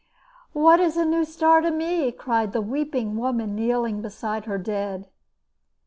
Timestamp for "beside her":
4.01-4.57